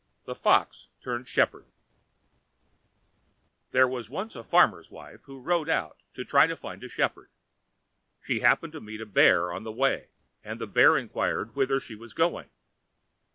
[0.25, 1.67] The Fox Turned Shepherd
[3.69, 7.29] There was once a farmer's wife who rode out to try and find a shepherd.
[8.19, 10.09] She happened to meet a bear on the way,
[10.43, 12.49] and the bear inquired whither she was going.